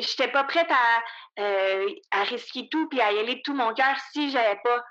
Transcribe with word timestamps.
j'étais 0.00 0.28
pas 0.28 0.44
prête 0.44 0.70
à, 0.70 1.02
à 2.10 2.22
risquer 2.24 2.68
tout 2.70 2.88
puis 2.88 3.00
à 3.00 3.12
y 3.12 3.18
aller 3.18 3.36
de 3.36 3.42
tout 3.44 3.54
mon 3.54 3.74
cœur 3.74 3.96
si 4.12 4.30
j'avais 4.30 4.58
pas 4.62 4.82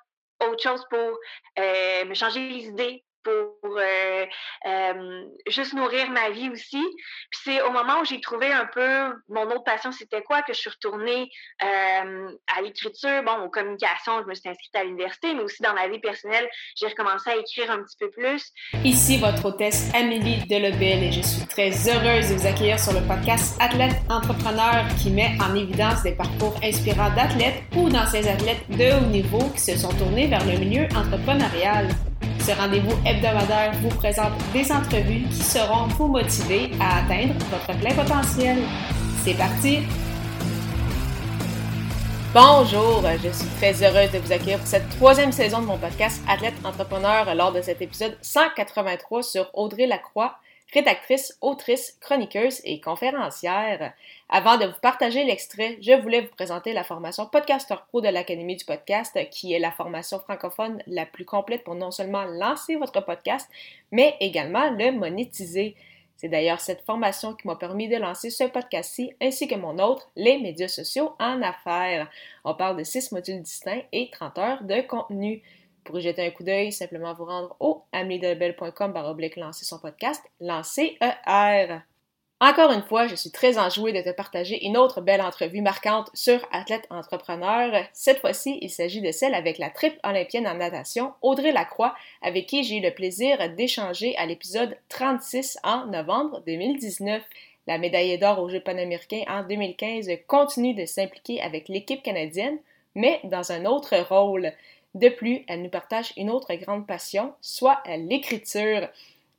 autre 0.48 0.62
chose 0.62 0.84
pour 0.90 1.20
me 1.58 2.14
changer 2.14 2.50
les 2.50 2.66
idées, 2.66 3.04
pour 3.26 3.78
euh, 3.78 4.26
euh, 4.68 5.24
juste 5.48 5.74
nourrir 5.74 6.10
ma 6.12 6.30
vie 6.30 6.50
aussi. 6.50 6.84
Puis 7.32 7.40
c'est 7.44 7.62
au 7.64 7.72
moment 7.72 8.02
où 8.02 8.06
j'ai 8.06 8.22
trouvé 8.22 8.52
un 8.52 8.68
peu 8.68 9.14
mon 9.30 9.44
autre 9.48 9.64
passion, 9.64 9.92
c'était 9.92 10.22
quoi, 10.22 10.44
que 10.44 10.54
je 10.54 10.60
suis 10.60 10.70
retournée 10.70 11.30
euh, 11.64 12.30
à 12.56 12.62
l'écriture, 12.62 13.24
bon, 13.26 13.46
aux 13.46 13.50
communications, 13.50 14.22
je 14.22 14.28
me 14.28 14.36
suis 14.36 14.48
inscrite 14.48 14.76
à 14.76 14.84
l'université, 14.84 15.34
mais 15.34 15.42
aussi 15.42 15.62
dans 15.64 15.74
ma 15.74 15.88
vie 15.88 16.00
personnelle, 16.00 16.48
j'ai 16.76 16.88
recommencé 16.88 17.32
à 17.32 17.36
écrire 17.36 17.72
un 17.72 17.84
petit 17.84 17.98
peu 18.00 18.10
plus. 18.12 18.52
Ici 18.84 19.18
votre 19.18 19.46
hôtesse 19.46 19.92
Amélie 19.96 20.46
Delobel 20.48 21.04
et 21.04 21.12
je 21.12 21.22
suis 21.22 21.48
très 21.48 21.72
heureuse 21.90 22.30
de 22.30 22.36
vous 22.36 22.48
accueillir 22.48 22.80
sur 22.80 22.94
le 22.94 23.06
podcast 23.08 23.60
Athlète 23.60 23.96
Entrepreneur 24.10 24.86
qui 25.02 25.10
met 25.10 25.32
en 25.42 25.56
évidence 25.56 26.04
des 26.04 26.14
parcours 26.14 26.56
inspirants 26.64 27.14
d'athlètes 27.16 27.64
ou 27.76 27.90
d'anciens 27.90 28.28
athlètes 28.28 28.70
de 28.70 28.96
haut 28.96 29.10
niveau 29.10 29.50
qui 29.56 29.62
se 29.62 29.78
sont 29.78 29.94
tournés 29.98 30.28
vers 30.28 30.46
le 30.46 30.60
milieu 30.60 30.86
entrepreneurial. 30.96 31.88
Ce 32.40 32.52
rendez-vous 32.52 32.96
hebdomadaire 33.06 33.74
vous 33.82 33.90
présente 33.90 34.34
des 34.54 34.72
entrevues 34.72 35.24
qui 35.30 35.44
seront 35.44 35.88
vous 35.98 36.08
motiver 36.08 36.72
à 36.80 37.00
atteindre 37.00 37.34
votre 37.50 37.80
plein 37.80 37.94
potentiel. 37.94 38.58
C'est 39.24 39.34
parti! 39.34 39.80
Bonjour, 42.34 43.02
je 43.24 43.30
suis 43.30 43.48
très 43.58 43.82
heureuse 43.82 44.12
de 44.12 44.18
vous 44.20 44.32
accueillir 44.34 44.60
pour 44.60 44.68
cette 44.68 44.90
troisième 44.90 45.32
saison 45.32 45.62
de 45.62 45.68
mon 45.68 45.78
podcast 45.78 46.22
Athlète 46.28 46.56
Entrepreneur 46.66 47.34
lors 47.34 47.54
de 47.54 47.62
cet 47.62 47.82
épisode 47.82 48.18
183 48.22 49.24
sur 49.24 49.50
Audrey 49.54 49.88
Lacroix, 49.88 50.36
rédactrice, 50.74 51.38
autrice, 51.42 51.98
chroniqueuse 52.02 52.62
et 52.64 52.82
conférencière. 52.82 53.94
Avant 54.30 54.58
de 54.58 54.66
vous 54.66 54.80
partager 54.82 55.24
l'extrait, 55.24 55.78
je 55.82 55.94
voulais 55.94 56.22
vous 56.22 56.36
présenter 56.36 56.74
la 56.74 56.84
formation 56.84 57.28
Podcaster 57.28 57.76
Pro 57.90 58.02
de 58.02 58.10
l'Académie 58.10 58.56
du 58.56 58.66
podcast, 58.66 59.18
qui 59.30 59.54
est 59.54 59.60
la 59.60 59.72
formation 59.72 60.20
francophone 60.20 60.82
la 60.88 61.06
plus 61.06 61.26
complète 61.26 61.64
pour 61.64 61.76
non 61.76 61.92
seulement 61.92 62.26
lancer 62.26 62.76
votre 62.76 63.00
podcast, 63.06 63.50
mais 63.92 64.16
également 64.20 64.70
le 64.72 64.92
monétiser. 64.92 65.76
C'est 66.18 66.30
d'ailleurs 66.30 66.62
cette 66.62 66.86
formation 66.86 67.34
qui 67.34 67.46
m'a 67.46 67.56
permis 67.56 67.90
de 67.90 67.98
lancer 67.98 68.30
ce 68.30 68.46
podcast-ci, 68.46 69.14
ainsi 69.22 69.48
que 69.48 69.56
mon 69.56 69.78
autre, 69.80 70.10
les 70.16 70.40
médias 70.40 70.70
sociaux 70.70 71.14
en 71.20 71.42
affaires. 71.42 72.10
On 72.46 72.56
parle 72.56 72.78
de 72.78 72.84
six 72.84 73.12
modules 73.12 73.42
distincts 73.42 73.82
et 73.92 74.10
30 74.12 74.38
heures 74.38 74.64
de 74.64 74.82
contenu. 74.82 75.44
Pour 75.86 76.00
y 76.00 76.02
jeter 76.02 76.26
un 76.26 76.32
coup 76.32 76.44
d'œil, 76.44 76.72
simplement 76.72 77.14
vous 77.14 77.26
rendre 77.26 77.56
au 77.60 77.84
ameliedelbel.com 77.94 78.92
baroblique 78.92 79.36
lancer 79.36 79.66
son 79.66 79.80
podcast, 79.80 80.24
lancer 80.40 80.98
ER. 81.00 81.78
Encore 82.42 82.72
une 82.72 82.82
fois, 82.82 83.08
je 83.08 83.16
suis 83.16 83.32
très 83.32 83.58
enjouée 83.58 83.94
de 83.94 84.02
te 84.02 84.14
partager 84.14 84.66
une 84.66 84.78
autre 84.78 85.00
belle 85.00 85.22
entrevue 85.22 85.62
marquante 85.62 86.10
sur 86.14 86.40
Athlète 86.52 86.88
Entrepreneur. 86.90 87.86
Cette 87.94 88.20
fois-ci, 88.20 88.58
il 88.62 88.70
s'agit 88.70 89.00
de 89.00 89.12
celle 89.12 89.36
avec 89.36 89.58
la 89.60 89.70
triple 89.70 90.00
olympienne 90.04 90.48
en 90.48 90.56
natation, 90.56 91.14
Audrey 91.22 91.54
Lacroix, 91.54 91.96
avec 92.22 92.48
qui 92.48 92.64
j'ai 92.64 92.78
eu 92.78 92.82
le 92.82 92.94
plaisir 92.94 93.38
d'échanger 93.56 94.18
à 94.18 94.26
l'épisode 94.26 94.76
36 94.90 95.60
en 95.64 95.86
novembre 95.86 96.42
2019. 96.46 97.22
La 97.68 97.78
médaillée 97.78 98.18
d'or 98.18 98.40
aux 98.40 98.50
Jeux 98.50 98.60
panaméricains 98.60 99.24
en 99.28 99.44
2015 99.44 100.10
continue 100.28 100.74
de 100.74 100.86
s'impliquer 100.86 101.42
avec 101.42 101.70
l'équipe 101.70 102.04
canadienne, 102.04 102.58
mais 102.96 103.22
dans 103.24 103.52
un 103.52 103.66
autre 103.66 103.96
rôle. 104.10 104.52
De 104.96 105.10
plus, 105.10 105.44
elle 105.50 105.62
nous 105.62 105.70
partage 105.70 106.14
une 106.16 106.30
autre 106.30 106.54
grande 106.56 106.88
passion, 106.88 107.34
soit 107.42 107.84
l'écriture. 107.86 108.88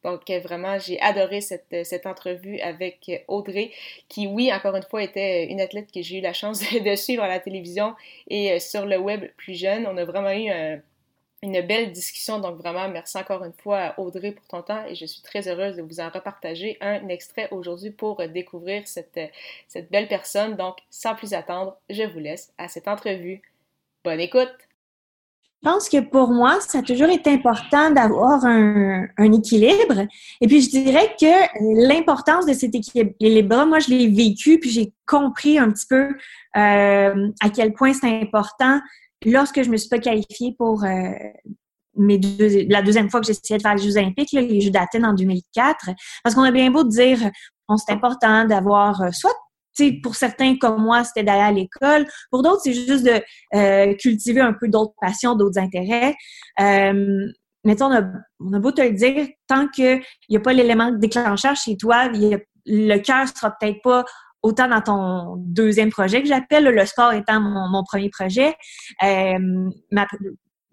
Donc, 0.04 0.28
euh, 0.28 0.38
vraiment, 0.38 0.78
j'ai 0.78 1.00
adoré 1.00 1.40
cette, 1.40 1.72
euh, 1.72 1.98
entrevue 2.04 2.60
avec 2.60 3.08
euh, 3.08 3.16
Audrey, 3.26 3.72
qui, 4.08 4.26
oui, 4.26 4.52
encore 4.52 4.76
une 4.76 4.84
fois, 4.84 5.02
était 5.02 5.46
une 5.46 5.60
athlète 5.60 5.90
que 5.90 6.02
j'ai 6.02 6.18
eu 6.18 6.20
la 6.20 6.34
chance 6.34 6.60
de 6.72 6.94
suivre 6.94 7.24
à 7.24 7.28
la 7.28 7.40
télévision 7.40 7.96
et 8.28 8.60
sur 8.60 8.84
le 8.84 8.98
web 8.98 9.24
plus 9.38 9.54
jeune. 9.54 9.86
On 9.86 9.96
a 9.96 10.04
vraiment 10.04 10.30
eu 10.30 10.50
une 11.42 11.60
belle 11.62 11.90
discussion. 11.90 12.38
Donc, 12.38 12.58
vraiment, 12.58 12.88
merci 12.90 13.16
encore 13.16 13.42
une 13.42 13.54
fois 13.54 13.94
Audrey 13.98 14.32
pour 14.32 14.46
ton 14.46 14.62
temps 14.62 14.84
et 14.86 14.94
je 14.94 15.06
suis 15.06 15.22
très 15.22 15.48
heureuse 15.48 15.76
de 15.76 15.82
vous 15.82 16.00
en 16.00 16.10
repartager 16.10 16.76
un 16.82 17.08
extrait 17.08 17.48
aujourd'hui 17.50 17.90
pour 17.90 18.16
découvrir 18.28 18.86
cette 18.86 19.18
belle 19.90 20.06
personne. 20.06 20.54
Donc, 20.54 20.76
sans 20.90 21.14
plus 21.14 21.32
attendre, 21.34 21.76
je 21.90 22.02
vous 22.04 22.20
laisse 22.20 22.52
à 22.58 22.68
cette 22.68 22.88
entrevue. 22.88 23.42
Bonne 24.04 24.20
écoute! 24.20 24.65
Je 25.62 25.70
pense 25.70 25.88
que 25.88 26.00
pour 26.00 26.28
moi, 26.28 26.58
ça 26.60 26.78
a 26.78 26.82
toujours 26.82 27.08
été 27.08 27.30
important 27.30 27.90
d'avoir 27.90 28.44
un, 28.44 29.08
équilibre. 29.18 30.06
Et 30.40 30.46
puis, 30.46 30.60
je 30.60 30.70
dirais 30.70 31.16
que 31.18 31.88
l'importance 31.88 32.46
de 32.46 32.52
cet 32.52 32.74
équilibre, 32.74 33.66
moi, 33.66 33.78
je 33.78 33.88
l'ai 33.88 34.08
vécu, 34.08 34.58
puis 34.60 34.70
j'ai 34.70 34.92
compris 35.06 35.58
un 35.58 35.70
petit 35.70 35.86
peu 35.88 36.08
euh, 36.56 37.28
à 37.40 37.50
quel 37.52 37.72
point 37.72 37.92
c'est 37.94 38.20
important 38.22 38.80
lorsque 39.24 39.62
je 39.62 39.70
me 39.70 39.76
suis 39.76 39.88
pas 39.88 39.98
qualifiée 39.98 40.54
pour 40.58 40.84
euh, 40.84 41.10
mes 41.96 42.18
deux, 42.18 42.66
la 42.68 42.82
deuxième 42.82 43.10
fois 43.10 43.20
que 43.20 43.30
essayé 43.30 43.56
de 43.56 43.62
faire 43.62 43.74
les 43.74 43.82
Jeux 43.82 43.96
olympiques, 43.96 44.32
les 44.32 44.60
Jeux 44.60 44.70
d'Athènes 44.70 45.06
en 45.06 45.14
2004. 45.14 45.90
Parce 46.22 46.34
qu'on 46.34 46.42
a 46.42 46.50
bien 46.50 46.70
beau 46.70 46.84
dire, 46.84 47.18
bon, 47.68 47.76
c'est 47.76 47.92
important 47.92 48.44
d'avoir 48.44 49.00
euh, 49.02 49.10
soit 49.76 49.92
pour 50.02 50.14
certains 50.14 50.56
comme 50.56 50.82
moi, 50.82 51.04
c'était 51.04 51.24
d'aller 51.24 51.42
à 51.42 51.52
l'école. 51.52 52.06
Pour 52.30 52.42
d'autres, 52.42 52.62
c'est 52.64 52.74
juste 52.74 53.04
de 53.04 53.20
euh, 53.54 53.94
cultiver 53.94 54.40
un 54.40 54.52
peu 54.52 54.68
d'autres 54.68 54.94
passions, 55.00 55.34
d'autres 55.34 55.58
intérêts. 55.58 56.14
Euh, 56.60 57.26
mais 57.64 57.82
on 57.82 57.92
a, 57.92 58.02
on 58.40 58.52
a 58.52 58.58
beau 58.60 58.70
te 58.70 58.80
le 58.80 58.92
dire, 58.92 59.26
tant 59.48 59.66
qu'il 59.68 60.00
n'y 60.30 60.36
a 60.36 60.40
pas 60.40 60.52
l'élément 60.52 60.92
déclencheur 60.92 61.56
chez 61.56 61.76
toi, 61.76 62.08
le 62.66 62.98
cœur 62.98 63.26
sera 63.28 63.50
peut-être 63.58 63.82
pas 63.82 64.04
autant 64.42 64.68
dans 64.68 64.80
ton 64.80 65.34
deuxième 65.38 65.90
projet 65.90 66.22
que 66.22 66.28
j'appelle, 66.28 66.64
le 66.64 66.86
sport 66.86 67.12
étant 67.12 67.40
mon, 67.40 67.82
premier 67.84 68.10
projet. 68.10 68.54
Euh, 69.02 69.68
ma, 69.90 70.06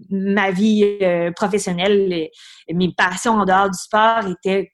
ma 0.10 0.52
vie 0.52 0.98
euh, 1.02 1.32
professionnelle, 1.32 2.30
mes 2.72 2.94
passions 2.96 3.34
en 3.34 3.46
dehors 3.46 3.70
du 3.70 3.78
sport 3.78 4.28
étaient 4.28 4.72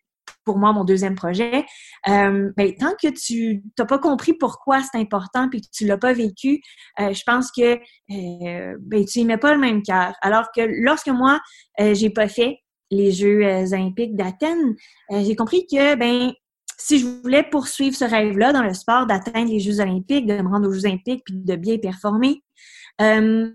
pour 0.50 0.58
moi 0.58 0.74
mon 0.74 0.84
deuxième 0.84 1.14
projet. 1.14 1.64
Euh, 2.08 2.52
ben, 2.58 2.74
tant 2.74 2.94
que 3.00 3.08
tu 3.10 3.62
n'as 3.78 3.86
pas 3.86 4.00
compris 4.00 4.34
pourquoi 4.34 4.82
c'est 4.82 4.98
important 4.98 5.48
puis 5.48 5.62
que 5.62 5.68
tu 5.72 5.86
l'as 5.86 6.00
pas 6.00 6.12
vécu, 6.12 6.60
euh, 7.00 7.14
je 7.14 7.22
pense 7.24 7.52
que 7.52 7.76
euh, 7.76 8.76
ben, 8.80 9.06
tu 9.06 9.20
n'y 9.20 9.26
mets 9.26 9.38
pas 9.38 9.54
le 9.54 9.60
même 9.60 9.84
cœur. 9.84 10.16
Alors 10.24 10.48
que 10.56 10.62
lorsque 10.66 11.10
moi, 11.10 11.40
j'ai 11.78 12.10
pas 12.10 12.28
fait 12.28 12.58
les 12.90 13.12
Jeux 13.12 13.44
olympiques 13.74 14.16
d'Athènes, 14.16 14.76
j'ai 15.12 15.36
compris 15.36 15.68
que 15.68 15.94
ben 15.94 16.34
si 16.80 16.98
je 16.98 17.06
voulais 17.06 17.44
poursuivre 17.44 17.96
ce 17.96 18.06
rêve-là 18.06 18.52
dans 18.52 18.64
le 18.64 18.74
sport, 18.74 19.06
d'atteindre 19.06 19.52
les 19.52 19.60
Jeux 19.60 19.82
olympiques, 19.82 20.26
de 20.26 20.42
me 20.42 20.50
rendre 20.50 20.68
aux 20.68 20.74
Jeux 20.74 20.86
olympiques 20.86 21.22
puis 21.26 21.36
de 21.36 21.56
bien 21.58 21.78
performer, 21.78 22.42
euh, 23.02 23.52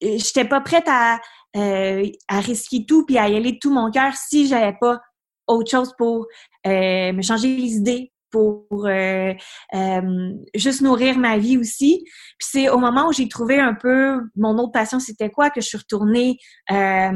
j'étais 0.00 0.44
pas 0.44 0.60
prête 0.60 0.86
à, 0.86 1.18
à 1.56 2.40
risquer 2.40 2.86
tout 2.86 3.04
puis 3.04 3.18
à 3.18 3.28
y 3.28 3.34
aller 3.34 3.52
de 3.52 3.58
tout 3.60 3.72
mon 3.72 3.90
cœur 3.90 4.12
si 4.14 4.46
j'avais 4.46 4.76
pas 4.80 5.00
autre 5.46 5.70
chose 5.70 5.92
pour 5.98 6.26
euh, 6.66 7.12
me 7.12 7.22
changer 7.22 7.56
les 7.56 7.74
idées, 7.74 8.10
pour 8.30 8.66
euh, 8.72 9.32
euh, 9.74 10.32
juste 10.56 10.80
nourrir 10.80 11.16
ma 11.18 11.38
vie 11.38 11.56
aussi. 11.56 12.02
Puis 12.04 12.48
c'est 12.50 12.68
au 12.68 12.78
moment 12.78 13.08
où 13.08 13.12
j'ai 13.12 13.28
trouvé 13.28 13.60
un 13.60 13.74
peu 13.74 14.18
mon 14.34 14.58
autre 14.58 14.72
passion, 14.72 14.98
c'était 14.98 15.30
quoi? 15.30 15.50
Que 15.50 15.60
je 15.60 15.68
suis 15.68 15.78
retournée 15.78 16.38
à 16.68 17.12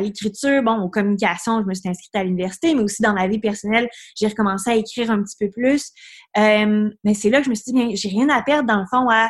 l'écriture, 0.00 0.64
bon, 0.64 0.80
aux 0.80 0.88
communications, 0.88 1.60
je 1.60 1.66
me 1.66 1.74
suis 1.74 1.88
inscrite 1.88 2.16
à 2.16 2.24
l'université, 2.24 2.74
mais 2.74 2.82
aussi 2.82 3.00
dans 3.00 3.12
ma 3.12 3.28
vie 3.28 3.38
personnelle, 3.38 3.88
j'ai 4.16 4.26
recommencé 4.26 4.70
à 4.70 4.74
écrire 4.74 5.10
un 5.12 5.22
petit 5.22 5.36
peu 5.38 5.50
plus. 5.50 5.92
mais 6.34 7.14
c'est 7.14 7.30
là 7.30 7.38
que 7.38 7.44
je 7.44 7.50
me 7.50 7.54
suis 7.54 7.72
dit, 7.72 7.72
bien, 7.72 7.90
j'ai 7.94 8.08
rien 8.08 8.28
à 8.28 8.42
perdre 8.42 8.66
dans 8.66 8.80
le 8.80 8.86
fond 8.90 9.08
à 9.08 9.28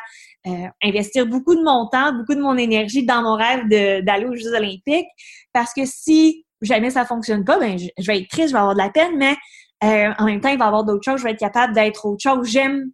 investir 0.82 1.26
beaucoup 1.26 1.54
de 1.54 1.62
mon 1.62 1.86
temps, 1.88 2.14
beaucoup 2.14 2.34
de 2.34 2.40
mon 2.40 2.56
énergie 2.56 3.04
dans 3.04 3.20
mon 3.20 3.34
rêve 3.34 3.68
d'aller 3.68 4.24
aux 4.24 4.36
Jeux 4.36 4.54
olympiques, 4.54 5.08
parce 5.52 5.74
que 5.74 5.84
si 5.84 6.45
jamais 6.62 6.90
ça 6.90 7.04
fonctionne 7.04 7.44
pas, 7.44 7.58
ben 7.58 7.78
je, 7.78 8.06
vais 8.06 8.20
être 8.20 8.28
triste, 8.28 8.48
je 8.48 8.52
vais 8.52 8.58
avoir 8.58 8.74
de 8.74 8.80
la 8.80 8.90
peine, 8.90 9.16
mais 9.16 9.34
euh, 9.84 10.12
en 10.18 10.24
même 10.26 10.40
temps, 10.40 10.48
il 10.48 10.58
va 10.58 10.64
y 10.64 10.68
avoir 10.68 10.84
d'autres 10.84 11.04
choses, 11.04 11.18
je 11.18 11.24
vais 11.24 11.32
être 11.32 11.38
capable 11.38 11.74
d'être 11.74 12.06
autre 12.06 12.22
chose. 12.22 12.48
J'aime 12.48 12.90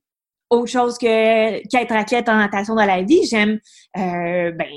autre 0.50 0.70
chose 0.70 0.98
que 0.98 1.66
qu'être 1.68 1.92
athlète 1.92 2.28
en 2.28 2.36
natation 2.36 2.74
dans 2.74 2.84
la 2.84 3.02
vie. 3.02 3.24
J'aime 3.24 3.58
euh, 3.96 4.50
ben 4.52 4.68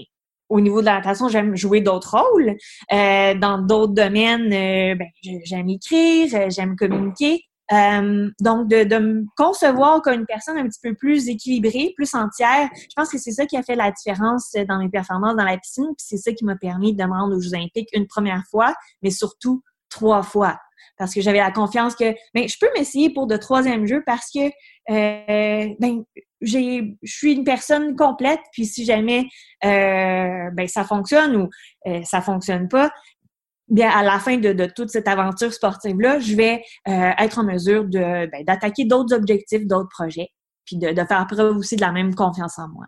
au 0.47 0.61
niveau 0.61 0.81
de 0.81 0.85
la 0.85 0.97
natation, 0.97 1.27
j'aime 1.27 1.55
jouer 1.55 1.81
d'autres 1.81 2.17
rôles. 2.17 2.55
Euh, 2.93 3.33
dans 3.33 3.57
d'autres 3.57 3.93
domaines, 3.93 4.49
ben, 4.49 5.07
j'aime 5.43 5.69
écrire, 5.69 6.49
j'aime 6.49 6.75
communiquer. 6.75 7.43
Euh, 7.71 8.29
donc, 8.39 8.67
de, 8.67 8.97
me 8.97 9.25
concevoir 9.35 10.01
comme 10.01 10.19
une 10.19 10.25
personne 10.25 10.57
un 10.57 10.67
petit 10.67 10.79
peu 10.81 10.93
plus 10.93 11.27
équilibrée, 11.29 11.93
plus 11.95 12.13
entière, 12.13 12.69
je 12.73 12.93
pense 12.95 13.09
que 13.09 13.17
c'est 13.17 13.31
ça 13.31 13.45
qui 13.45 13.57
a 13.57 13.63
fait 13.63 13.75
la 13.75 13.91
différence 13.91 14.53
dans 14.67 14.77
mes 14.77 14.89
performances 14.89 15.35
dans 15.35 15.43
la 15.43 15.57
piscine, 15.57 15.85
puis 15.85 16.05
c'est 16.05 16.17
ça 16.17 16.31
qui 16.31 16.45
m'a 16.45 16.55
permis 16.55 16.95
de 16.95 17.03
me 17.03 17.11
rendre 17.11 17.35
aux 17.35 17.41
Jeux 17.41 17.53
olympiques 17.53 17.89
une 17.93 18.07
première 18.07 18.43
fois, 18.51 18.73
mais 19.01 19.09
surtout 19.09 19.63
trois 19.89 20.23
fois. 20.23 20.59
Parce 20.97 21.13
que 21.13 21.21
j'avais 21.21 21.39
la 21.39 21.51
confiance 21.51 21.95
que 21.95 22.13
ben, 22.33 22.47
je 22.47 22.55
peux 22.59 22.69
m'essayer 22.77 23.09
pour 23.09 23.27
de 23.27 23.35
troisième 23.37 23.85
jeu 23.85 24.01
parce 24.05 24.29
que 24.33 24.47
euh, 24.89 25.73
ben, 25.79 26.03
je 26.41 26.93
suis 27.03 27.33
une 27.33 27.43
personne 27.43 27.95
complète, 27.95 28.39
puis 28.53 28.65
si 28.65 28.85
jamais 28.85 29.25
euh, 29.63 30.49
ben, 30.53 30.67
ça 30.67 30.83
fonctionne 30.83 31.35
ou 31.35 31.49
euh, 31.87 32.01
ça 32.03 32.21
fonctionne 32.21 32.69
pas, 32.69 32.91
bien, 33.67 33.89
à 33.89 34.03
la 34.03 34.19
fin 34.19 34.37
de, 34.37 34.65
toute 34.75 34.89
cette 34.89 35.07
aventure 35.07 35.53
sportive-là, 35.53 36.19
je 36.19 36.35
vais 36.35 36.63
euh, 36.87 37.11
être 37.19 37.39
en 37.39 37.43
mesure 37.43 37.85
ben, 37.85 38.29
d'attaquer 38.45 38.85
d'autres 38.85 39.15
objectifs, 39.15 39.65
d'autres 39.65 39.89
projets. 39.89 40.29
puis 40.65 40.77
de, 40.77 40.93
faire 41.05 41.27
preuve 41.27 41.57
aussi 41.57 41.75
de 41.75 41.81
la 41.81 41.91
même 41.91 42.13
confiance 42.15 42.59
en 42.59 42.67
moi. 42.69 42.85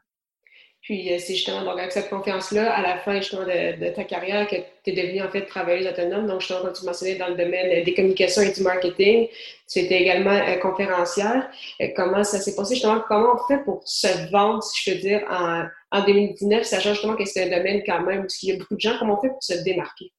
Puis 0.82 1.12
euh, 1.12 1.18
c'est 1.20 1.34
justement 1.34 1.64
donc 1.64 1.78
avec 1.78 1.92
cette 1.92 2.10
confiance-là, 2.10 2.72
à 2.72 2.82
la 2.82 2.98
fin 3.00 3.18
justement 3.18 3.44
de, 3.44 3.90
ta 3.90 4.06
carrière, 4.06 4.48
que 4.48 4.56
tu 4.56 4.92
es 4.92 4.94
devenue 4.94 5.22
en 5.22 5.30
fait 5.30 5.42
travailleuse 5.46 5.86
autonome. 5.86 6.28
Donc 6.28 6.40
justement, 6.40 6.62
comme 6.62 6.74
tu 6.74 6.86
mentionnais 6.86 7.16
dans 7.16 7.28
le 7.28 7.36
domaine 7.36 7.84
des 7.84 7.94
communications 7.94 8.42
et 8.44 8.54
du 8.54 8.62
marketing, 8.62 9.28
tu 9.70 9.80
étais 9.80 10.00
également 10.02 10.32
euh, 10.32 10.56
conférencière. 10.60 11.50
Comment 11.96 12.24
ça 12.24 12.40
s'est 12.40 12.56
passé 12.56 12.76
justement? 12.76 13.04
Comment 13.06 13.34
on 13.34 13.48
fait 13.48 13.64
pour 13.66 13.82
se 13.84 14.32
vendre, 14.32 14.64
si 14.64 14.82
je 14.82 14.94
peux 14.94 15.00
dire, 15.02 15.26
en, 15.30 15.66
en 15.92 16.06
2019, 16.06 16.64
sachant 16.64 16.94
justement 16.94 17.18
que 17.18 17.26
c'est 17.26 17.52
un 17.52 17.58
domaine 17.58 17.82
quand 17.86 18.02
même 18.04 18.22
où 18.22 18.28
il 18.44 18.50
y 18.50 18.52
a 18.54 18.58
beaucoup 18.58 18.76
de 18.76 18.80
gens, 18.80 18.96
comment 18.98 19.18
on 19.18 19.22
fait 19.22 19.30
pour 19.30 19.44
se 19.44 19.62
démarquer? 19.64 20.14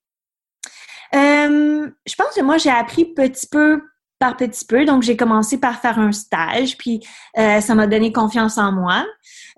Je 1.13 2.15
pense 2.17 2.35
que 2.35 2.43
moi, 2.43 2.59
j'ai 2.59 2.71
appris 2.71 3.05
petit 3.05 3.47
peu 3.47 3.81
par 4.19 4.37
petit 4.37 4.65
peu. 4.65 4.85
Donc, 4.85 5.03
j'ai 5.03 5.17
commencé 5.17 5.59
par 5.59 5.81
faire 5.81 5.99
un 5.99 6.13
stage, 6.13 6.77
puis 6.77 7.01
euh, 7.39 7.61
ça 7.61 7.75
m'a 7.75 7.87
donné 7.87 8.13
confiance 8.13 8.59
en 8.59 8.73
moi. 8.73 9.05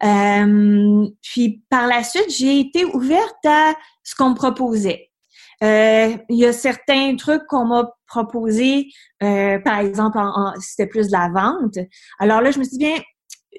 Euh, 0.02 1.06
puis 1.22 1.62
par 1.68 1.86
la 1.86 2.02
suite, 2.02 2.30
j'ai 2.30 2.60
été 2.60 2.84
ouverte 2.84 3.44
à 3.46 3.74
ce 4.02 4.14
qu'on 4.14 4.30
me 4.30 4.34
proposait. 4.34 5.10
Euh, 5.62 6.16
il 6.28 6.38
y 6.38 6.46
a 6.46 6.52
certains 6.52 7.16
trucs 7.16 7.46
qu'on 7.46 7.66
m'a 7.66 7.90
proposés, 8.06 8.88
par 9.20 9.78
exemple, 9.78 10.18
c'était 10.58 10.86
plus 10.86 11.08
de 11.08 11.12
la 11.12 11.28
vente. 11.28 11.78
Alors 12.18 12.40
là, 12.40 12.50
je 12.50 12.58
me 12.58 12.64
suis 12.64 12.78
dit, 12.78 12.84
bien, 12.84 12.96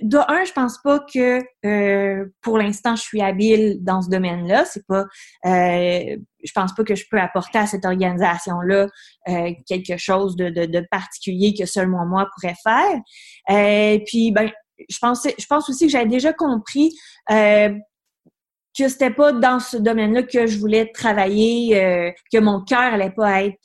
de 0.02 0.18
un, 0.18 0.46
je 0.46 0.54
pense 0.54 0.78
pas 0.82 1.00
que 1.00 1.42
euh, 1.66 2.26
pour 2.42 2.58
l'instant 2.58 2.96
je 2.96 3.02
suis 3.02 3.22
habile 3.22 3.84
dans 3.84 4.02
ce 4.02 4.10
domaine-là. 4.10 4.66
C'est 4.66 4.86
pas, 4.88 5.06
euh, 5.46 6.18
je 6.44 6.52
pense 6.54 6.74
pas 6.74 6.84
que 6.84 6.96
je 6.96 7.06
peux 7.10 7.20
apporter 7.20 7.60
à 7.60 7.68
cette 7.68 7.86
organisation-là 7.86 8.88
euh, 9.28 9.52
quelque 9.68 9.98
chose 9.98 10.36
de, 10.36 10.50
de, 10.50 10.86
particulier 10.90 11.54
que 11.58 11.66
seulement 11.66 12.06
moi 12.06 12.28
pourrais 12.36 12.56
faire. 12.64 14.02
Puis 14.06 14.32
ben, 14.32 14.50
je 14.90 14.98
pense, 15.00 15.28
je 15.38 15.46
pense 15.46 15.70
aussi 15.70 15.86
que 15.86 15.92
j'avais 15.92 16.10
déjà 16.10 16.34
compris 16.34 16.92
que 17.28 18.88
c'était 18.88 19.12
pas 19.12 19.34
dans 19.34 19.60
ce 19.60 19.76
domaine-là 19.76 20.24
que 20.24 20.48
je 20.48 20.58
voulais 20.58 20.90
travailler, 20.94 22.14
que 22.32 22.40
mon 22.40 22.64
cœur 22.64 22.94
allait 22.94 23.12
pas 23.12 23.44
être, 23.44 23.58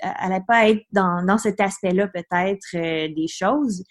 pas 0.48 0.68
être 0.68 0.82
dans, 0.90 1.24
dans 1.24 1.38
cet 1.38 1.60
aspect-là 1.60 2.08
peut-être 2.08 2.72
des 2.72 3.28
choses. 3.28 3.84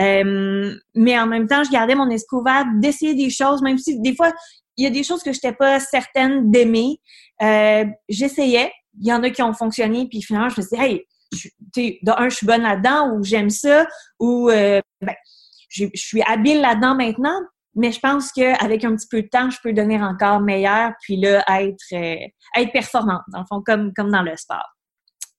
Euh, 0.00 0.74
mais 0.94 1.18
en 1.18 1.26
même 1.26 1.46
temps, 1.46 1.64
je 1.64 1.70
gardais 1.70 1.94
mon 1.94 2.10
esprit 2.10 2.36
ouvert 2.36 2.64
d'essayer 2.76 3.14
des 3.14 3.30
choses, 3.30 3.62
même 3.62 3.78
si 3.78 4.00
des 4.00 4.14
fois 4.14 4.32
il 4.76 4.84
y 4.84 4.86
a 4.86 4.90
des 4.90 5.02
choses 5.02 5.22
que 5.22 5.32
je 5.32 5.38
n'étais 5.38 5.54
pas 5.54 5.80
certaine 5.80 6.50
d'aimer. 6.50 7.00
J'essayais. 8.08 8.70
Il 9.00 9.06
y 9.08 9.12
en 9.12 9.22
a 9.22 9.30
qui 9.30 9.42
ont 9.42 9.54
fonctionné, 9.54 10.06
puis 10.08 10.22
finalement 10.22 10.50
je 10.50 10.60
me 10.60 10.66
dit, 10.66 10.82
hey, 10.82 11.06
de 11.76 12.10
un, 12.10 12.28
je 12.28 12.36
suis 12.36 12.46
bonne 12.46 12.62
là-dedans, 12.62 13.14
ou 13.14 13.24
j'aime 13.24 13.50
ça, 13.50 13.86
ou 14.20 14.48
ben, 14.48 14.82
je 15.68 15.86
suis 15.94 16.22
habile 16.22 16.60
là-dedans 16.60 16.94
maintenant, 16.94 17.40
mais 17.76 17.92
je 17.92 18.00
pense 18.00 18.32
qu'avec 18.32 18.84
un 18.84 18.96
petit 18.96 19.06
peu 19.08 19.22
de 19.22 19.28
temps, 19.28 19.50
je 19.50 19.58
peux 19.62 19.72
devenir 19.72 20.00
encore 20.00 20.40
meilleure, 20.40 20.92
puis 21.02 21.20
là, 21.20 21.44
être, 21.60 21.84
euh, 21.92 22.26
être 22.56 22.72
performante, 22.72 23.22
dans 23.32 23.40
le 23.40 23.46
fond, 23.46 23.62
comme, 23.64 23.92
comme 23.94 24.10
dans 24.10 24.22
le 24.22 24.34
sport. 24.36 24.66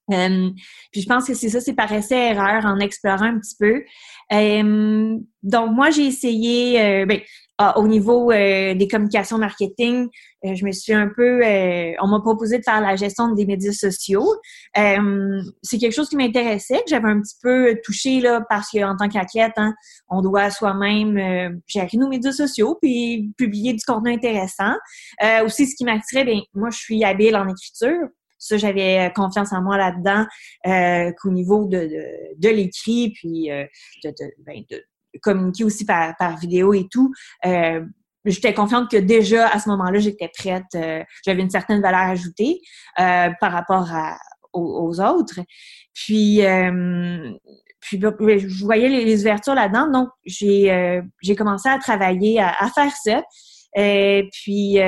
Puis 0.10 1.02
je 1.02 1.06
pense 1.06 1.26
que 1.26 1.34
c'est 1.34 1.50
ça, 1.50 1.60
c'est 1.60 1.74
par 1.74 1.92
essai-erreur 1.92 2.66
en 2.66 2.80
explorant 2.80 3.26
un 3.26 3.40
petit 3.40 3.56
peu. 3.60 3.84
Euh, 4.34 5.18
donc 5.44 5.72
moi, 5.72 5.90
j'ai 5.92 6.06
essayé, 6.06 6.82
euh, 6.82 7.06
ben, 7.06 7.20
au 7.76 7.88
niveau 7.88 8.32
euh, 8.32 8.76
des 8.76 8.88
communications 8.88 9.38
marketing, 9.38 10.08
euh, 10.46 10.54
je 10.54 10.64
me 10.64 10.72
suis 10.72 10.94
un 10.94 11.08
peu, 11.08 11.44
euh, 11.44 11.94
on 12.02 12.08
m'a 12.08 12.20
proposé 12.20 12.60
de 12.60 12.64
faire 12.64 12.82
la 12.82 12.96
gestion 12.96 13.32
des 13.32 13.46
médias 13.46 13.72
sociaux. 13.72 14.28
c'est 14.76 15.78
quelque 15.80 15.94
chose 15.94 16.10
qui 16.10 16.18
m'intéressait, 16.18 16.78
que 16.78 16.90
j'avais 16.90 17.10
un 17.10 17.20
petit 17.20 17.38
peu 17.42 17.80
touché 17.84 18.20
là 18.20 18.42
parce 18.48 18.70
qu'en 18.70 18.96
tant 18.96 19.10
qu'athlète, 19.10 19.54
hein, 19.58 19.74
on 20.08 20.22
doit 20.22 20.52
soi-même 20.52 21.60
gérer 21.66 21.98
nos 21.98 22.08
médias 22.08 22.32
sociaux 22.32 22.78
puis 22.82 23.34
publier 23.38 23.74
du 23.74 23.84
contenu 23.86 24.14
intéressant. 24.14 24.74
aussi, 25.44 25.66
ce 25.66 25.76
qui 25.76 25.84
m'attirait, 25.84 26.26
ben 26.26 26.40
moi, 26.54 26.70
je 26.70 26.78
suis 26.78 27.04
habile 27.04 27.36
en 27.36 27.48
écriture. 27.48 28.08
Ça, 28.38 28.58
j'avais 28.58 29.12
confiance 29.16 29.52
en 29.54 29.62
moi 29.62 29.78
là-dedans, 29.78 30.26
qu'au 31.22 31.32
niveau 31.32 31.66
de, 31.66 31.80
de, 31.80 32.38
de 32.38 32.50
l'écrit, 32.50 33.12
puis 33.12 33.50
de, 33.50 34.10
de, 34.10 34.34
ben, 34.46 34.64
de 34.70 34.84
communiquer 35.22 35.64
aussi 35.64 35.86
par, 35.86 36.16
par 36.18 36.38
vidéo 36.38 36.74
et 36.74 36.88
tout, 36.90 37.14
euh, 37.46 37.86
j'étais 38.26 38.54
confiante 38.54 38.90
que 38.90 38.98
déjà 38.98 39.48
à 39.48 39.60
ce 39.60 39.70
moment-là, 39.70 40.00
j'étais 40.00 40.30
prête, 40.38 40.66
euh, 40.76 41.04
j'avais 41.26 41.42
une 41.42 41.50
certaine 41.50 41.82
valeur 41.82 42.10
ajoutée 42.10 42.60
euh, 43.00 43.30
par 43.40 43.52
rapport 43.52 43.92
à, 43.92 44.18
aux, 44.54 45.00
autres. 45.02 45.40
Puis, 45.94 46.42
puis 47.80 48.00
je 48.02 48.64
voyais 48.66 48.90
les, 48.90 49.22
ouvertures 49.22 49.54
là-dedans, 49.54 49.92
donc 49.92 50.10
j'ai 50.26 51.02
j'ai 51.22 51.36
commencé 51.36 51.70
à 51.70 51.78
travailler 51.78 52.40
à, 52.40 52.50
à 52.60 52.70
faire 52.70 52.92
ça. 52.92 53.24
Puis, 54.32 54.80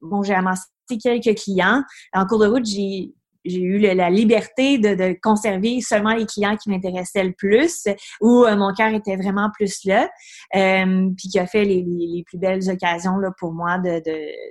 bon, 0.00 0.22
j'ai 0.22 0.34
amassé 0.34 0.64
quelques 0.96 1.38
clients. 1.38 1.82
En 2.14 2.24
cours 2.26 2.38
de 2.38 2.46
route, 2.46 2.64
j'ai 2.64 3.12
j'ai 3.48 3.60
eu 3.60 3.78
la 3.78 4.10
liberté 4.10 4.78
de, 4.78 5.16
conserver 5.22 5.80
seulement 5.80 6.14
les 6.14 6.26
clients 6.26 6.56
qui 6.56 6.70
m'intéressaient 6.70 7.24
le 7.24 7.32
plus, 7.32 7.88
où 8.20 8.44
euh, 8.44 8.56
mon 8.56 8.72
cœur 8.72 8.92
était 8.92 9.16
vraiment 9.16 9.50
plus 9.54 9.84
là, 9.84 10.10
euh, 10.54 11.10
puis 11.16 11.28
qui 11.28 11.38
a 11.38 11.46
fait 11.46 11.64
les, 11.64 12.22
plus 12.26 12.38
belles 12.38 12.68
occasions 12.70 13.16
là, 13.16 13.30
pour 13.38 13.52
moi 13.52 13.78
de, 13.78 14.00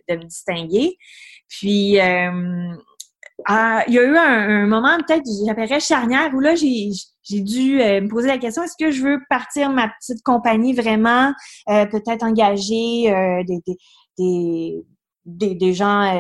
me 0.09 0.23
distinguer. 0.23 0.97
Puis, 1.47 1.99
euh, 1.99 2.75
il 3.87 3.93
y 3.93 3.99
a 3.99 4.03
eu 4.03 4.17
un, 4.17 4.65
moment, 4.65 4.97
peut-être, 4.97 5.25
j'appellerais 5.45 5.79
charnière, 5.79 6.31
où 6.33 6.39
là, 6.39 6.55
j'ai 6.55 6.89
dû 7.29 7.77
me 7.77 8.07
poser 8.07 8.27
la 8.27 8.37
question, 8.37 8.63
est-ce 8.63 8.75
que 8.79 8.91
je 8.91 9.03
veux 9.03 9.19
partir 9.29 9.69
ma 9.69 9.89
petite 9.89 10.23
compagnie 10.23 10.73
vraiment, 10.73 11.33
peut-être 11.67 12.23
engager 12.23 13.13
des, 14.17 14.83
des, 15.27 15.73
gens 15.73 16.11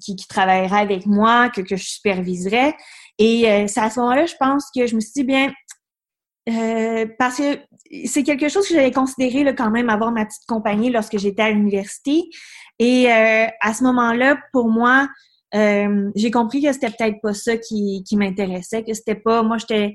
qui, 0.00 0.16
qui 0.16 0.26
travaillerait 0.26 0.80
avec 0.80 1.06
moi, 1.06 1.50
que, 1.50 1.60
que 1.60 1.76
je 1.76 1.84
superviserais. 1.84 2.74
Et 3.18 3.50
euh, 3.50 3.66
c'est 3.66 3.80
à 3.80 3.90
ce 3.90 4.00
moment-là, 4.00 4.26
je 4.26 4.34
pense 4.40 4.70
que 4.74 4.86
je 4.86 4.94
me 4.94 5.00
suis 5.00 5.12
dit, 5.14 5.24
bien, 5.24 5.52
euh, 6.48 7.06
parce 7.18 7.36
que 7.36 7.58
c'est 8.06 8.22
quelque 8.22 8.48
chose 8.48 8.66
que 8.66 8.74
j'avais 8.74 8.92
considéré 8.92 9.44
là, 9.44 9.52
quand 9.52 9.70
même 9.70 9.90
avoir 9.90 10.10
ma 10.10 10.24
petite 10.24 10.46
compagnie 10.48 10.90
lorsque 10.90 11.18
j'étais 11.18 11.42
à 11.42 11.50
l'université. 11.50 12.22
Et 12.78 13.12
euh, 13.12 13.46
à 13.60 13.74
ce 13.74 13.84
moment-là, 13.84 14.38
pour 14.52 14.70
moi, 14.70 15.06
euh, 15.54 16.10
j'ai 16.14 16.30
compris 16.30 16.62
que 16.62 16.72
c'était 16.72 16.90
peut-être 16.90 17.20
pas 17.20 17.34
ça 17.34 17.58
qui, 17.58 18.02
qui 18.08 18.16
m'intéressait, 18.16 18.84
que 18.84 18.94
c'était 18.94 19.16
pas, 19.16 19.42
moi 19.42 19.58
j'étais 19.58 19.94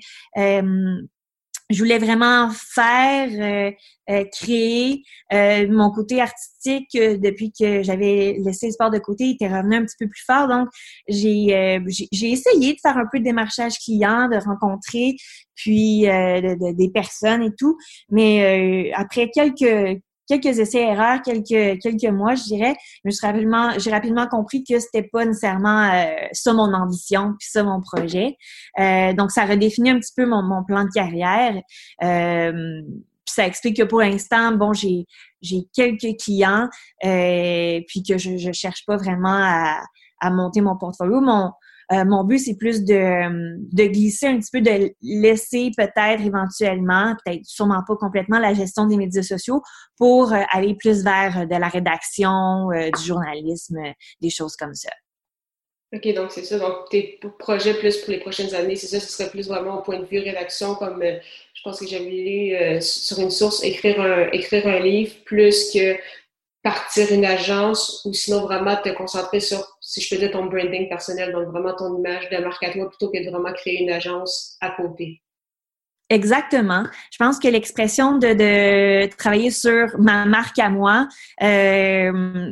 je 1.69 1.79
voulais 1.79 1.97
vraiment 1.97 2.51
faire, 2.51 3.29
euh, 3.31 3.71
euh, 4.11 4.23
créer 4.31 5.03
euh, 5.33 5.67
mon 5.69 5.89
côté 5.89 6.21
artistique 6.21 6.91
depuis 6.93 7.51
que 7.51 7.81
j'avais 7.81 8.37
laissé 8.43 8.67
le 8.67 8.71
sport 8.71 8.91
de 8.91 8.99
côté, 8.99 9.25
il 9.25 9.33
était 9.33 9.47
revenu 9.47 9.77
un 9.77 9.85
petit 9.85 9.95
peu 9.99 10.07
plus 10.07 10.23
fort. 10.25 10.47
Donc, 10.47 10.67
j'ai 11.07 11.79
j'ai 12.11 12.31
essayé 12.31 12.73
de 12.73 12.79
faire 12.81 12.97
un 12.97 13.05
peu 13.11 13.19
de 13.19 13.23
démarchage 13.23 13.79
client, 13.79 14.29
de 14.29 14.37
rencontrer 14.37 15.15
puis 15.55 16.01
des 16.01 16.91
personnes 16.93 17.43
et 17.43 17.55
tout. 17.57 17.77
Mais 18.09 18.91
après 18.93 19.29
quelques 19.29 20.01
quelques 20.27 20.59
essais-erreurs, 20.59 21.21
quelques, 21.21 21.81
quelques 21.81 22.11
mois, 22.11 22.35
je 22.35 22.43
dirais, 22.43 22.75
je 23.03 23.11
suis 23.11 23.25
rapidement, 23.25 23.71
j'ai 23.77 23.91
rapidement 23.91 24.27
compris 24.27 24.63
que 24.63 24.79
c'était 24.79 25.03
pas 25.03 25.25
nécessairement 25.25 25.89
euh, 25.93 26.13
ça 26.31 26.53
mon 26.53 26.73
ambition, 26.73 27.33
puis 27.39 27.47
ça 27.49 27.63
mon 27.63 27.81
projet. 27.81 28.35
Euh, 28.79 29.13
donc, 29.13 29.31
ça 29.31 29.45
redéfinit 29.45 29.91
un 29.91 29.99
petit 29.99 30.13
peu 30.15 30.25
mon, 30.25 30.43
mon 30.43 30.63
plan 30.63 30.83
de 30.83 30.89
carrière. 30.89 31.55
Euh, 32.03 32.81
puis 33.25 33.33
ça 33.33 33.47
explique 33.47 33.77
que 33.77 33.83
pour 33.83 34.01
l'instant, 34.01 34.51
bon, 34.51 34.73
j'ai 34.73 35.05
j'ai 35.41 35.67
quelques 35.75 36.19
clients, 36.19 36.69
euh, 37.03 37.79
puis 37.87 38.03
que 38.03 38.17
je, 38.17 38.37
je 38.37 38.51
cherche 38.51 38.83
pas 38.85 38.97
vraiment 38.97 39.29
à, 39.29 39.81
à 40.19 40.29
monter 40.31 40.61
mon 40.61 40.77
portfolio. 40.77 41.21
Mon 41.21 41.51
euh, 41.91 42.03
mon 42.05 42.23
but, 42.23 42.39
c'est 42.39 42.55
plus 42.55 42.83
de, 42.83 43.57
de 43.73 43.83
glisser 43.85 44.27
un 44.27 44.39
petit 44.39 44.51
peu, 44.51 44.61
de 44.61 44.93
laisser 45.01 45.71
peut-être 45.77 46.21
éventuellement, 46.21 47.15
peut-être 47.23 47.45
sûrement 47.45 47.81
pas 47.87 47.95
complètement, 47.95 48.39
la 48.39 48.53
gestion 48.53 48.85
des 48.85 48.97
médias 48.97 49.21
sociaux 49.21 49.61
pour 49.97 50.33
euh, 50.33 50.41
aller 50.51 50.75
plus 50.75 51.03
vers 51.03 51.39
euh, 51.39 51.45
de 51.45 51.55
la 51.55 51.67
rédaction, 51.67 52.69
du 52.69 53.03
journalisme, 53.03 53.77
des 54.21 54.29
choses 54.29 54.55
comme 54.55 54.73
ça. 54.73 54.89
OK, 55.93 56.13
donc 56.13 56.31
c'est 56.31 56.43
ça. 56.43 56.57
Donc, 56.57 56.89
tes 56.89 57.19
projets 57.39 57.75
plus 57.75 57.97
pour 57.97 58.11
les 58.11 58.19
prochaines 58.19 58.53
années, 58.55 58.75
c'est 58.75 58.87
ça, 58.87 58.99
ce 58.99 59.11
serait 59.11 59.29
plus 59.29 59.47
vraiment 59.47 59.79
au 59.79 59.81
point 59.81 59.99
de 59.99 60.05
vue 60.05 60.19
rédaction, 60.19 60.75
comme 60.75 61.01
je 61.01 61.61
pense 61.63 61.79
que 61.79 61.87
j'avais 61.87 62.09
lu 62.09 62.81
sur 62.81 63.19
une 63.19 63.29
source, 63.29 63.63
écrire 63.63 64.01
un, 64.01 64.29
écrire 64.31 64.67
un 64.67 64.79
livre, 64.79 65.13
plus 65.25 65.71
que 65.71 65.95
partir 66.65 67.11
une 67.13 67.25
agence 67.25 68.01
ou 68.05 68.13
sinon 68.13 68.41
vraiment 68.41 68.75
te 68.75 68.89
concentrer 68.89 69.39
sur, 69.39 69.63
si 69.81 70.01
je 70.01 70.09
peux 70.09 70.19
dire, 70.19 70.31
ton 70.31 70.47
branding 70.47 70.89
personnel, 70.89 71.31
donc 71.31 71.49
vraiment 71.49 71.75
ton 71.75 71.99
image 71.99 72.27
de 72.31 72.37
marque 72.39 72.63
à 72.63 72.73
toi 72.73 72.89
plutôt 72.89 73.11
que 73.11 73.23
de 73.23 73.29
vraiment 73.29 73.53
créer 73.53 73.83
une 73.83 73.91
agence 73.91 74.57
à 74.61 74.71
côté? 74.71 75.21
Exactement. 76.11 76.83
Je 77.11 77.17
pense 77.17 77.39
que 77.39 77.47
l'expression 77.47 78.19
de, 78.19 79.07
travailler 79.17 79.49
sur 79.49 79.87
ma 79.97 80.25
marque 80.25 80.59
à 80.59 80.69
moi, 80.69 81.07
euh, 81.41 82.51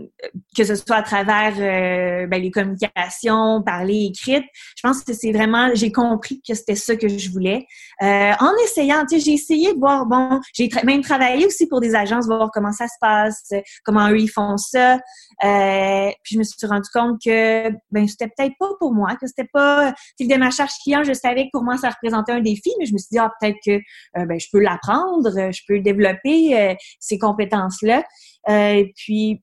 que 0.57 0.63
ce 0.63 0.73
soit 0.73 0.95
à 0.95 1.03
travers 1.03 1.53
euh, 1.59 2.25
ben, 2.25 2.41
les 2.41 2.49
communications, 2.49 3.61
parler, 3.61 4.09
écrite, 4.11 4.43
je 4.75 4.81
pense 4.81 5.03
que 5.03 5.13
c'est 5.13 5.31
vraiment, 5.31 5.69
j'ai 5.75 5.91
compris 5.91 6.41
que 6.41 6.55
c'était 6.55 6.73
ça 6.73 6.95
que 6.95 7.07
je 7.07 7.29
voulais. 7.29 7.67
Euh, 8.01 8.31
en 8.39 8.51
essayant, 8.65 9.05
tu 9.05 9.19
sais, 9.19 9.25
j'ai 9.25 9.33
essayé 9.33 9.73
de 9.75 9.79
voir, 9.79 10.07
bon, 10.07 10.41
j'ai 10.55 10.67
même 10.83 11.01
travaillé 11.01 11.45
aussi 11.45 11.67
pour 11.67 11.79
des 11.79 11.93
agences, 11.93 12.25
voir 12.25 12.49
comment 12.51 12.71
ça 12.71 12.87
se 12.87 12.97
passe, 12.99 13.51
comment 13.83 14.09
eux 14.09 14.19
ils 14.19 14.31
font 14.31 14.57
ça. 14.57 14.97
Puis 15.39 16.33
je 16.33 16.39
me 16.39 16.43
suis 16.43 16.65
rendu 16.65 16.89
compte 16.91 17.19
que 17.23 17.69
ben 17.91 18.07
c'était 18.07 18.29
peut-être 18.35 18.55
pas 18.59 18.69
pour 18.79 18.93
moi, 18.93 19.15
que 19.15 19.27
c'était 19.27 19.47
pas, 19.53 19.91
tu 19.91 19.97
sais, 20.17 20.23
le 20.23 20.29
démarchage 20.29 20.71
client, 20.81 21.03
je 21.03 21.13
savais 21.13 21.45
que 21.45 21.49
pour 21.53 21.63
moi 21.63 21.77
ça 21.77 21.89
représentait 21.89 22.31
un 22.31 22.41
défi, 22.41 22.71
mais 22.79 22.85
je 22.87 22.93
me 22.93 22.97
suis 22.97 23.09
dit 23.11 23.19
ah 23.19 23.31
que 23.51 23.71
euh, 24.17 24.25
ben, 24.25 24.39
je 24.39 24.47
peux 24.51 24.59
l'apprendre, 24.59 25.31
je 25.51 25.61
peux 25.67 25.79
développer 25.79 26.57
euh, 26.57 26.73
ces 26.99 27.17
compétences-là. 27.17 28.03
Euh, 28.49 28.85
puis, 28.95 29.41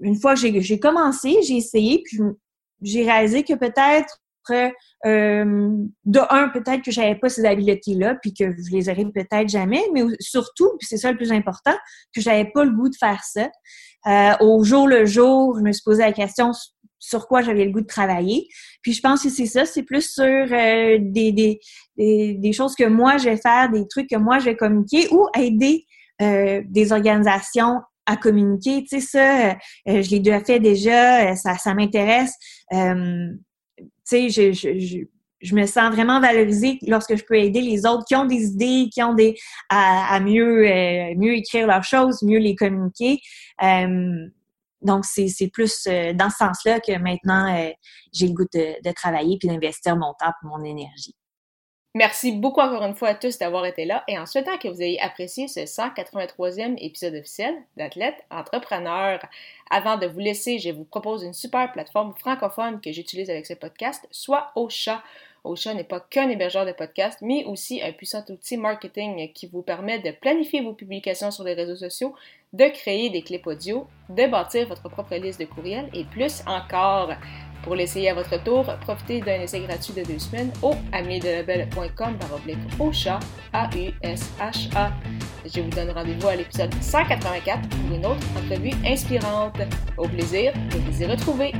une 0.00 0.18
fois 0.18 0.34
que 0.34 0.60
j'ai 0.60 0.78
commencé, 0.78 1.36
j'ai 1.46 1.56
essayé, 1.56 2.02
puis 2.04 2.18
j'ai 2.82 3.04
réalisé 3.04 3.42
que 3.42 3.54
peut-être 3.54 4.18
de 5.04 6.32
un, 6.32 6.48
peut-être 6.48 6.82
que 6.82 6.90
j'avais 6.90 7.14
pas 7.14 7.28
ces 7.28 7.44
habiletés-là, 7.44 8.16
puis 8.16 8.32
que 8.32 8.50
je 8.50 8.70
les 8.72 8.88
aurais 8.88 9.04
peut-être 9.04 9.48
jamais, 9.48 9.82
mais 9.92 10.02
surtout, 10.18 10.70
puis 10.78 10.88
c'est 10.88 10.96
ça 10.96 11.12
le 11.12 11.16
plus 11.16 11.32
important, 11.32 11.76
que 12.14 12.20
j'avais 12.20 12.46
pas 12.46 12.64
le 12.64 12.72
goût 12.72 12.88
de 12.88 12.96
faire 12.96 13.22
ça. 13.22 13.50
au 14.40 14.64
jour 14.64 14.88
le 14.88 15.04
jour, 15.04 15.56
je 15.58 15.62
me 15.62 15.70
suis 15.72 15.82
posé 15.84 16.02
la 16.02 16.12
question 16.12 16.52
sur 17.00 17.26
quoi 17.26 17.42
j'avais 17.42 17.64
le 17.64 17.72
goût 17.72 17.80
de 17.80 17.86
travailler. 17.86 18.46
Puis 18.82 18.92
je 18.92 19.00
pense 19.00 19.22
que 19.22 19.30
c'est 19.30 19.46
ça, 19.46 19.64
c'est 19.64 19.82
plus 19.82 20.12
sur 20.12 20.24
euh, 20.24 20.98
des, 21.00 21.32
des, 21.32 21.58
des, 21.96 22.52
choses 22.52 22.76
que 22.76 22.84
moi 22.84 23.16
je 23.16 23.30
vais 23.30 23.36
faire, 23.38 23.70
des 23.70 23.88
trucs 23.88 24.08
que 24.08 24.16
moi 24.16 24.38
je 24.38 24.44
vais 24.44 24.56
communiquer 24.56 25.08
ou 25.10 25.26
aider 25.36 25.86
euh, 26.22 26.62
des 26.66 26.92
organisations 26.92 27.80
à 28.06 28.16
communiquer. 28.16 28.82
Tu 28.82 29.00
sais, 29.00 29.00
ça, 29.00 29.50
euh, 29.88 30.02
je 30.02 30.10
l'ai 30.10 30.20
déjà 30.20 30.44
fait 30.44 30.60
déjà, 30.60 31.34
ça, 31.36 31.56
ça 31.56 31.74
m'intéresse. 31.74 32.34
tu 32.70 32.76
sais, 34.04 34.28
je, 34.28 34.52
je, 34.52 34.98
je, 35.40 35.54
me 35.54 35.64
sens 35.64 35.94
vraiment 35.94 36.20
valorisée 36.20 36.78
lorsque 36.86 37.16
je 37.16 37.24
peux 37.24 37.36
aider 37.36 37.62
les 37.62 37.86
autres 37.86 38.04
qui 38.06 38.14
ont 38.14 38.26
des 38.26 38.44
idées, 38.44 38.90
qui 38.92 39.02
ont 39.02 39.14
des 39.14 39.36
à, 39.70 40.14
à 40.14 40.20
mieux 40.20 40.64
mieux 41.16 41.32
écrire 41.32 41.66
leurs 41.66 41.84
choses, 41.84 42.22
mieux 42.22 42.38
les 42.38 42.54
communiquer. 42.54 43.20
Donc, 44.82 45.04
c'est 45.04 45.48
plus 45.52 45.86
euh, 45.86 46.12
dans 46.12 46.30
ce 46.30 46.38
sens-là 46.38 46.80
que 46.80 46.96
maintenant, 46.98 47.54
euh, 47.54 47.70
j'ai 48.12 48.28
le 48.28 48.34
goût 48.34 48.46
de, 48.52 48.92
travailler 48.92 49.38
puis 49.38 49.48
d'investir 49.48 49.96
mon 49.96 50.14
temps 50.14 50.30
et 50.42 50.46
mon 50.46 50.64
énergie. 50.64 51.14
Merci 51.94 52.30
beaucoup 52.30 52.60
encore 52.60 52.84
une 52.84 52.94
fois 52.94 53.08
à 53.08 53.14
tous 53.16 53.36
d'avoir 53.38 53.66
été 53.66 53.84
là 53.84 54.04
et 54.06 54.16
en 54.16 54.24
souhaitant 54.24 54.56
que 54.58 54.68
vous 54.68 54.80
ayez 54.80 55.00
apprécié 55.00 55.48
ce 55.48 55.60
183e 55.60 56.76
épisode 56.78 57.14
officiel 57.16 57.52
d'Athlète 57.76 58.14
Entrepreneur. 58.30 59.18
Avant 59.72 59.96
de 59.96 60.06
vous 60.06 60.20
laisser, 60.20 60.60
je 60.60 60.70
vous 60.70 60.84
propose 60.84 61.24
une 61.24 61.32
super 61.32 61.72
plateforme 61.72 62.14
francophone 62.16 62.80
que 62.80 62.92
j'utilise 62.92 63.28
avec 63.28 63.44
ce 63.44 63.54
podcast, 63.54 64.06
soit 64.12 64.52
Ocha. 64.54 65.02
Ocha 65.44 65.74
n'est 65.74 65.84
pas 65.84 66.00
qu'un 66.00 66.28
hébergeur 66.28 66.66
de 66.66 66.72
podcast, 66.72 67.18
mais 67.22 67.44
aussi 67.44 67.82
un 67.82 67.92
puissant 67.92 68.24
outil 68.28 68.56
marketing 68.56 69.32
qui 69.32 69.46
vous 69.46 69.62
permet 69.62 69.98
de 69.98 70.10
planifier 70.10 70.60
vos 70.60 70.74
publications 70.74 71.30
sur 71.30 71.44
les 71.44 71.54
réseaux 71.54 71.76
sociaux, 71.76 72.14
de 72.52 72.66
créer 72.68 73.10
des 73.10 73.22
clips 73.22 73.46
audio, 73.46 73.86
de 74.08 74.26
bâtir 74.26 74.68
votre 74.68 74.88
propre 74.88 75.14
liste 75.16 75.40
de 75.40 75.46
courriels 75.46 75.88
et 75.94 76.04
plus 76.04 76.42
encore. 76.46 77.12
Pour 77.62 77.74
l'essayer 77.74 78.08
à 78.08 78.14
votre 78.14 78.42
tour, 78.42 78.64
profitez 78.80 79.20
d'un 79.20 79.40
essai 79.40 79.60
gratuit 79.60 79.92
de 79.92 80.02
deux 80.02 80.18
semaines 80.18 80.50
au 80.62 80.74
amiedelabel.com 80.92 82.18
au 82.78 82.92
chat 82.92 83.20
A-U-S-H-A. 83.52 84.92
Je 85.44 85.60
vous 85.60 85.70
donne 85.70 85.90
rendez-vous 85.90 86.28
à 86.28 86.36
l'épisode 86.36 86.72
184 86.80 87.68
pour 87.68 87.96
une 87.96 88.06
autre 88.06 88.26
entrevue 88.36 88.72
inspirante. 88.86 89.58
Au 89.98 90.08
plaisir 90.08 90.52
de 90.54 90.78
vous 90.78 91.02
y 91.02 91.06
retrouver. 91.06 91.52